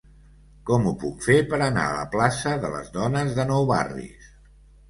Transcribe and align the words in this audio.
Com 0.69 0.87
ho 0.91 0.93
puc 1.03 1.19
fer 1.25 1.35
per 1.51 1.59
anar 1.65 1.83
a 1.89 1.93
la 1.99 2.07
plaça 2.15 2.57
de 2.65 2.73
Les 2.79 2.91
Dones 2.99 3.39
de 3.41 3.47
Nou 3.53 3.73
Barris? 3.75 4.35